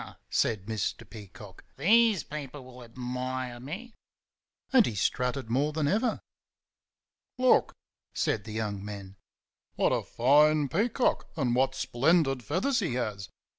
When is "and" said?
4.73-4.83, 11.35-11.53